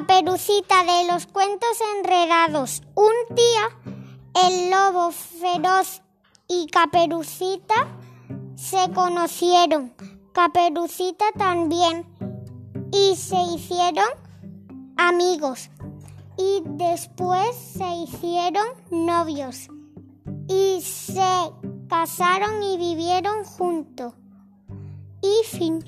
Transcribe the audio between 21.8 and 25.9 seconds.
casaron y vivieron juntos. Y fin.